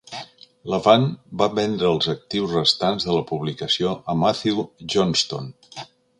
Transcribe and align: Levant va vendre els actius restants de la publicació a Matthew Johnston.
Levant 0.73 1.03
va 1.41 1.47
vendre 1.59 1.85
els 1.89 2.09
actius 2.13 2.55
restants 2.57 3.07
de 3.11 3.19
la 3.19 3.23
publicació 3.33 3.93
a 4.15 4.17
Matthew 4.25 4.65
Johnston. 4.97 5.55